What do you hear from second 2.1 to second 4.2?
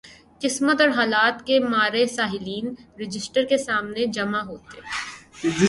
سائلین registry کے سامنے